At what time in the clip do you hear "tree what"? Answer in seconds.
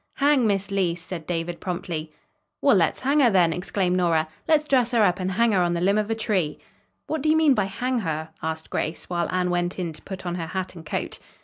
6.15-7.21